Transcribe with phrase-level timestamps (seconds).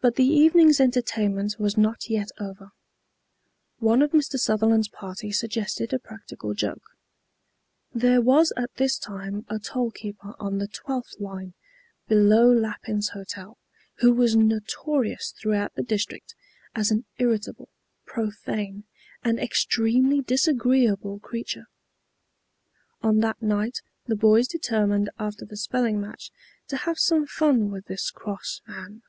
[0.00, 2.72] But the evening's entertainment was not yet over.
[3.78, 4.36] One of Mr.
[4.36, 6.96] Sutherland's party suggested a practical joke.
[7.94, 11.54] There was at this time a toll keeper on the 12th line
[12.08, 13.56] below Lappin's Hotel,
[13.98, 16.34] who was notorious throughout the district
[16.74, 17.68] as an irritable,
[18.04, 18.82] profane
[19.22, 21.68] and extremely disagreeable creature.
[23.02, 26.32] On that night the boys determined after the spelling match
[26.66, 29.04] to have some fun with this cross man.